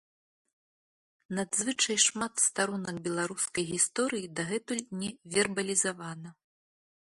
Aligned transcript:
Надзвычай 1.39 1.97
шмат 2.07 2.33
старонак 2.47 2.97
беларускай 3.09 3.63
гісторыі 3.75 4.33
дагэтуль 4.41 4.85
не 5.03 5.09
вербалізавана. 5.37 6.29